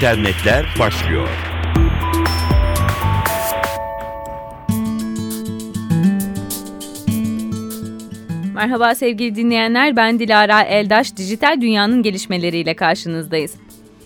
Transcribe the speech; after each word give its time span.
İnternetler 0.00 0.66
başlıyor. 0.78 1.28
Merhaba 8.54 8.94
sevgili 8.94 9.36
dinleyenler, 9.36 9.96
ben 9.96 10.18
Dilara 10.18 10.62
Eldaş. 10.62 11.16
Dijital 11.16 11.60
dünyanın 11.60 12.02
gelişmeleriyle 12.02 12.74
karşınızdayız. 12.76 13.54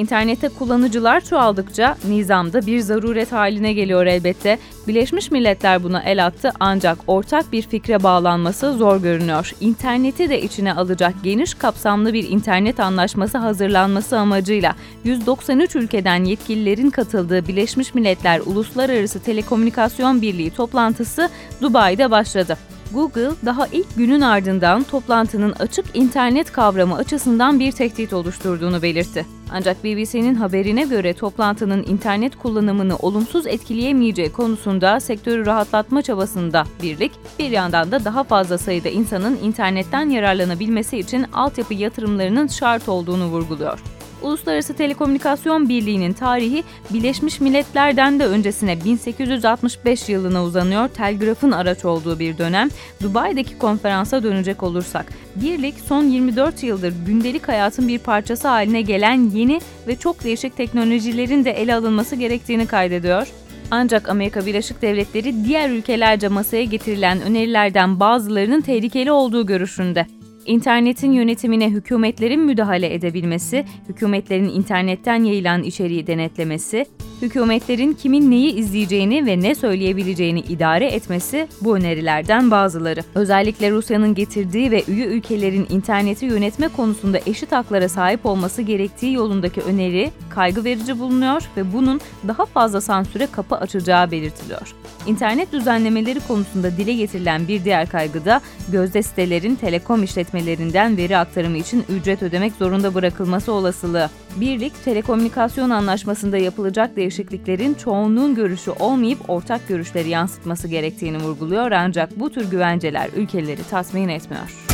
İnternette 0.00 0.48
kullanıcılar 0.48 1.20
çoğaldıkça 1.20 1.96
nizamda 2.08 2.66
bir 2.66 2.80
zaruret 2.80 3.32
haline 3.32 3.72
geliyor 3.72 4.06
elbette. 4.06 4.58
Birleşmiş 4.88 5.30
Milletler 5.30 5.82
buna 5.82 6.02
el 6.02 6.26
attı 6.26 6.52
ancak 6.60 6.98
ortak 7.06 7.52
bir 7.52 7.62
fikre 7.62 8.02
bağlanması 8.02 8.72
zor 8.72 9.02
görünüyor. 9.02 9.52
İnterneti 9.60 10.30
de 10.30 10.42
içine 10.42 10.72
alacak 10.72 11.14
geniş 11.22 11.54
kapsamlı 11.54 12.12
bir 12.12 12.28
internet 12.28 12.80
anlaşması 12.80 13.38
hazırlanması 13.38 14.18
amacıyla 14.18 14.74
193 15.04 15.76
ülkeden 15.76 16.24
yetkililerin 16.24 16.90
katıldığı 16.90 17.48
Birleşmiş 17.48 17.94
Milletler 17.94 18.40
Uluslararası 18.40 19.20
Telekomünikasyon 19.20 20.22
Birliği 20.22 20.50
toplantısı 20.50 21.28
Dubai'de 21.62 22.10
başladı. 22.10 22.58
Google 22.94 23.30
daha 23.44 23.66
ilk 23.66 23.96
günün 23.96 24.20
ardından 24.20 24.82
toplantının 24.82 25.52
açık 25.58 25.84
internet 25.94 26.52
kavramı 26.52 26.96
açısından 26.96 27.60
bir 27.60 27.72
tehdit 27.72 28.12
oluşturduğunu 28.12 28.82
belirtti. 28.82 29.39
Ancak 29.52 29.84
BBC'nin 29.84 30.34
haberine 30.34 30.84
göre 30.84 31.14
toplantının 31.14 31.84
internet 31.88 32.36
kullanımını 32.36 32.96
olumsuz 32.96 33.46
etkileyemeyeceği 33.46 34.32
konusunda 34.32 35.00
sektörü 35.00 35.46
rahatlatma 35.46 36.02
çabasında 36.02 36.64
birlik, 36.82 37.12
bir 37.38 37.50
yandan 37.50 37.92
da 37.92 38.04
daha 38.04 38.24
fazla 38.24 38.58
sayıda 38.58 38.88
insanın 38.88 39.38
internetten 39.42 40.10
yararlanabilmesi 40.10 40.98
için 40.98 41.26
altyapı 41.32 41.74
yatırımlarının 41.74 42.46
şart 42.46 42.88
olduğunu 42.88 43.26
vurguluyor. 43.26 43.99
Uluslararası 44.22 44.74
Telekomünikasyon 44.74 45.68
Birliği'nin 45.68 46.12
tarihi 46.12 46.64
Birleşmiş 46.90 47.40
Milletler'den 47.40 48.20
de 48.20 48.26
öncesine 48.26 48.84
1865 48.84 50.08
yılına 50.08 50.44
uzanıyor. 50.44 50.88
Telgrafın 50.88 51.52
araç 51.52 51.84
olduğu 51.84 52.18
bir 52.18 52.38
dönem. 52.38 52.68
Dubai'deki 53.02 53.58
konferansa 53.58 54.22
dönecek 54.22 54.62
olursak, 54.62 55.06
birlik 55.36 55.74
son 55.86 56.04
24 56.04 56.62
yıldır 56.62 56.94
gündelik 57.06 57.48
hayatın 57.48 57.88
bir 57.88 57.98
parçası 57.98 58.48
haline 58.48 58.82
gelen 58.82 59.30
yeni 59.30 59.60
ve 59.88 59.96
çok 59.96 60.24
değişik 60.24 60.56
teknolojilerin 60.56 61.44
de 61.44 61.50
ele 61.50 61.74
alınması 61.74 62.16
gerektiğini 62.16 62.66
kaydediyor. 62.66 63.28
Ancak 63.70 64.08
Amerika 64.08 64.46
Birleşik 64.46 64.82
Devletleri 64.82 65.44
diğer 65.44 65.70
ülkelerce 65.70 66.28
masaya 66.28 66.64
getirilen 66.64 67.20
önerilerden 67.20 68.00
bazılarının 68.00 68.60
tehlikeli 68.60 69.12
olduğu 69.12 69.46
görüşünde. 69.46 70.19
İnternetin 70.46 71.12
yönetimine 71.12 71.70
hükümetlerin 71.70 72.40
müdahale 72.40 72.94
edebilmesi, 72.94 73.64
hükümetlerin 73.88 74.48
internetten 74.48 75.24
yayılan 75.24 75.62
içeriği 75.62 76.06
denetlemesi, 76.06 76.86
hükümetlerin 77.22 77.92
kimin 77.92 78.30
neyi 78.30 78.54
izleyeceğini 78.54 79.26
ve 79.26 79.40
ne 79.40 79.54
söyleyebileceğini 79.54 80.40
idare 80.40 80.86
etmesi 80.86 81.48
bu 81.60 81.76
önerilerden 81.76 82.50
bazıları. 82.50 83.00
Özellikle 83.14 83.70
Rusya'nın 83.70 84.14
getirdiği 84.14 84.70
ve 84.70 84.84
üye 84.88 85.06
ülkelerin 85.06 85.66
interneti 85.70 86.26
yönetme 86.26 86.68
konusunda 86.68 87.18
eşit 87.26 87.52
haklara 87.52 87.88
sahip 87.88 88.26
olması 88.26 88.62
gerektiği 88.62 89.12
yolundaki 89.12 89.60
öneri 89.60 90.10
kaygı 90.30 90.64
verici 90.64 90.98
bulunuyor 90.98 91.42
ve 91.56 91.72
bunun 91.72 92.00
daha 92.28 92.46
fazla 92.46 92.80
sansüre 92.80 93.28
kapı 93.32 93.56
açacağı 93.56 94.10
belirtiliyor. 94.10 94.74
İnternet 95.06 95.52
düzenlemeleri 95.52 96.20
konusunda 96.20 96.76
dile 96.76 96.92
getirilen 96.92 97.48
bir 97.48 97.64
diğer 97.64 97.88
kaygı 97.88 98.24
da 98.24 98.40
gözde 98.72 99.02
sitelerin 99.02 99.54
telekom 99.54 100.02
işletmelerinden 100.02 100.96
veri 100.96 101.16
aktarımı 101.16 101.56
için 101.56 101.84
ücret 101.88 102.22
ödemek 102.22 102.52
zorunda 102.52 102.94
bırakılması 102.94 103.52
olasılığı. 103.52 104.10
Birlik, 104.36 104.84
telekomünikasyon 104.84 105.70
anlaşmasında 105.70 106.38
yapılacak 106.38 106.96
değişikliklerin 107.10 107.74
çoğunluğun 107.74 108.34
görüşü 108.34 108.70
olmayıp 108.70 109.30
ortak 109.30 109.68
görüşleri 109.68 110.08
yansıtması 110.08 110.68
gerektiğini 110.68 111.18
vurguluyor 111.18 111.70
ancak 111.70 112.20
bu 112.20 112.30
tür 112.30 112.50
güvenceler 112.50 113.10
ülkeleri 113.16 113.64
tatmin 113.70 114.08
etmiyor. 114.08 114.69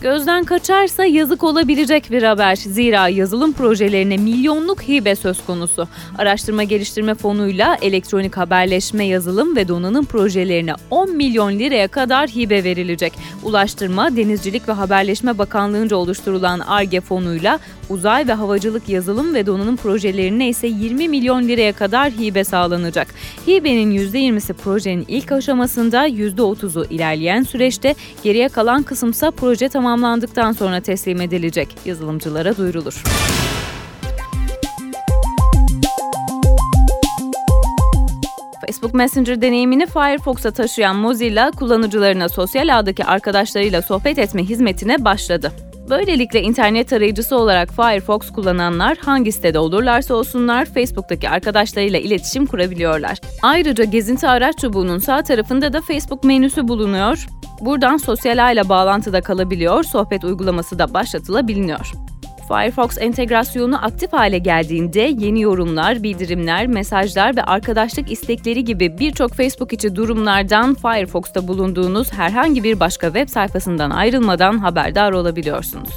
Gözden 0.00 0.44
kaçarsa 0.44 1.04
yazık 1.04 1.44
olabilecek 1.44 2.10
bir 2.10 2.22
haber. 2.22 2.56
Zira 2.56 3.08
yazılım 3.08 3.52
projelerine 3.52 4.16
milyonluk 4.16 4.82
hibe 4.82 5.16
söz 5.16 5.46
konusu. 5.46 5.88
Araştırma 6.18 6.62
Geliştirme 6.62 7.14
Fonu'yla 7.14 7.76
elektronik 7.82 8.36
haberleşme 8.36 9.06
yazılım 9.06 9.56
ve 9.56 9.68
donanım 9.68 10.04
projelerine 10.04 10.74
10 10.90 11.16
milyon 11.16 11.58
liraya 11.58 11.88
kadar 11.88 12.28
hibe 12.28 12.64
verilecek. 12.64 13.12
Ulaştırma, 13.42 14.16
Denizcilik 14.16 14.68
ve 14.68 14.72
Haberleşme 14.72 15.38
Bakanlığı'nca 15.38 15.96
oluşturulan 15.96 16.60
ARGE 16.60 17.00
fonuyla 17.00 17.58
uzay 17.90 18.28
ve 18.28 18.32
havacılık 18.32 18.88
yazılım 18.88 19.34
ve 19.34 19.46
donanım 19.46 19.76
projelerine 19.76 20.48
ise 20.48 20.66
20 20.66 21.08
milyon 21.08 21.48
liraya 21.48 21.72
kadar 21.72 22.10
hibe 22.10 22.44
sağlanacak. 22.44 23.08
Hibenin 23.48 23.90
%20'si 23.90 24.52
projenin 24.52 25.04
ilk 25.08 25.32
aşamasında, 25.32 26.08
%30'u 26.08 26.84
ilerleyen 26.84 27.42
süreçte, 27.42 27.94
geriye 28.22 28.48
kalan 28.48 28.82
kısımsa 28.82 29.30
proje 29.30 29.68
tamamlanacak 29.68 29.95
tamamlandıktan 29.96 30.52
sonra 30.52 30.80
teslim 30.80 31.20
edilecek. 31.20 31.68
Yazılımcılara 31.84 32.56
duyurulur. 32.56 33.02
Facebook 38.66 38.94
Messenger 38.94 39.42
deneyimini 39.42 39.86
Firefox'a 39.86 40.50
taşıyan 40.50 40.96
Mozilla, 40.96 41.50
kullanıcılarına 41.50 42.28
sosyal 42.28 42.78
ağdaki 42.78 43.04
arkadaşlarıyla 43.04 43.82
sohbet 43.82 44.18
etme 44.18 44.42
hizmetine 44.42 45.04
başladı. 45.04 45.52
Böylelikle 45.90 46.42
internet 46.42 46.88
tarayıcısı 46.88 47.36
olarak 47.36 47.72
Firefox 47.72 48.30
kullananlar 48.30 48.98
hangi 48.98 49.32
sitede 49.32 49.58
olurlarsa 49.58 50.14
olsunlar 50.14 50.64
Facebook'taki 50.64 51.28
arkadaşlarıyla 51.28 51.98
iletişim 51.98 52.46
kurabiliyorlar. 52.46 53.18
Ayrıca 53.42 53.84
gezinti 53.84 54.28
araç 54.28 54.58
çubuğunun 54.58 54.98
sağ 54.98 55.22
tarafında 55.22 55.72
da 55.72 55.80
Facebook 55.80 56.24
menüsü 56.24 56.68
bulunuyor. 56.68 57.26
Buradan 57.60 57.96
sosyal 57.96 58.50
ağ 58.50 58.68
bağlantıda 58.68 59.20
kalabiliyor, 59.20 59.84
sohbet 59.84 60.24
uygulaması 60.24 60.78
da 60.78 60.94
başlatılabiliyor. 60.94 61.92
Firefox 62.48 62.98
entegrasyonu 62.98 63.84
aktif 63.84 64.12
hale 64.12 64.38
geldiğinde 64.38 65.00
yeni 65.00 65.40
yorumlar, 65.40 66.02
bildirimler, 66.02 66.66
mesajlar 66.66 67.36
ve 67.36 67.42
arkadaşlık 67.42 68.12
istekleri 68.12 68.64
gibi 68.64 68.98
birçok 68.98 69.34
Facebook 69.34 69.72
içi 69.72 69.96
durumlardan 69.96 70.74
Firefox'ta 70.74 71.48
bulunduğunuz 71.48 72.12
herhangi 72.12 72.64
bir 72.64 72.80
başka 72.80 73.06
web 73.06 73.28
sayfasından 73.28 73.90
ayrılmadan 73.90 74.58
haberdar 74.58 75.12
olabiliyorsunuz. 75.12 75.90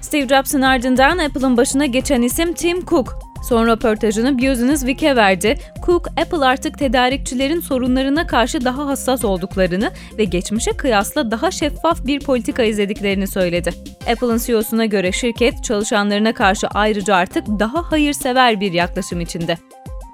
Steve 0.00 0.28
Jobs'ın 0.28 0.62
ardından 0.62 1.18
Apple'ın 1.18 1.56
başına 1.56 1.86
geçen 1.86 2.22
isim 2.22 2.52
Tim 2.52 2.84
Cook. 2.86 3.23
Son 3.48 3.66
röportajını 3.66 4.38
Business 4.38 4.80
Week'e 4.80 5.16
verdi. 5.16 5.58
Cook, 5.86 6.08
Apple 6.08 6.44
artık 6.44 6.78
tedarikçilerin 6.78 7.60
sorunlarına 7.60 8.26
karşı 8.26 8.64
daha 8.64 8.86
hassas 8.86 9.24
olduklarını 9.24 9.90
ve 10.18 10.24
geçmişe 10.24 10.70
kıyasla 10.70 11.30
daha 11.30 11.50
şeffaf 11.50 12.06
bir 12.06 12.20
politika 12.20 12.62
izlediklerini 12.62 13.26
söyledi. 13.26 13.70
Apple'ın 14.12 14.38
CEO'suna 14.38 14.84
göre 14.84 15.12
şirket 15.12 15.64
çalışanlarına 15.64 16.34
karşı 16.34 16.66
ayrıca 16.66 17.14
artık 17.14 17.46
daha 17.46 17.92
hayırsever 17.92 18.60
bir 18.60 18.72
yaklaşım 18.72 19.20
içinde. 19.20 19.56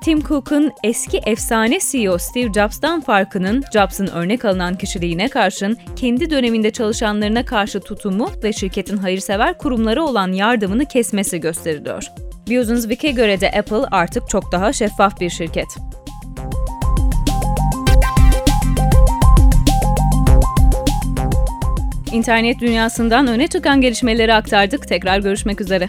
Tim 0.02 0.22
Cook'un 0.22 0.72
eski 0.84 1.20
efsane 1.26 1.78
CEO 1.90 2.18
Steve 2.18 2.52
Jobs'tan 2.52 3.00
farkının 3.00 3.62
Jobs'ın 3.72 4.06
örnek 4.06 4.44
alınan 4.44 4.74
kişiliğine 4.78 5.28
karşın 5.28 5.76
kendi 5.96 6.30
döneminde 6.30 6.70
çalışanlarına 6.70 7.44
karşı 7.44 7.80
tutumu 7.80 8.30
ve 8.44 8.52
şirketin 8.52 8.96
hayırsever 8.96 9.58
kurumlara 9.58 10.02
olan 10.02 10.32
yardımını 10.32 10.84
kesmesi 10.84 11.40
gösteriliyor. 11.40 12.10
Business 12.50 12.82
Week'e 12.82 13.10
göre 13.10 13.40
de 13.40 13.50
Apple 13.50 13.86
artık 13.90 14.28
çok 14.28 14.52
daha 14.52 14.72
şeffaf 14.72 15.20
bir 15.20 15.30
şirket. 15.30 15.66
İnternet 22.12 22.60
dünyasından 22.60 23.26
öne 23.26 23.48
çıkan 23.48 23.80
gelişmeleri 23.80 24.34
aktardık. 24.34 24.88
Tekrar 24.88 25.18
görüşmek 25.18 25.60
üzere. 25.60 25.88